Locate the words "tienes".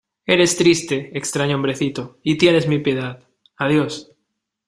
2.39-2.67